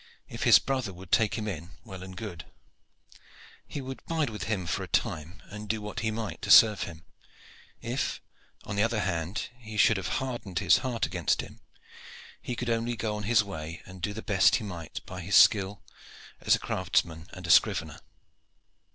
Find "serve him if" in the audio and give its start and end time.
6.49-8.19